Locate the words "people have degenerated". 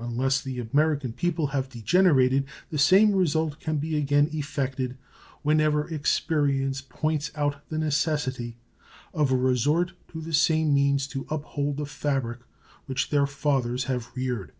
1.12-2.46